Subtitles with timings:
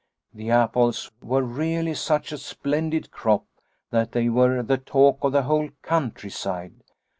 [0.33, 3.45] The apples were really such a splendid crop
[3.91, 6.81] that they were the talk of the whole country side.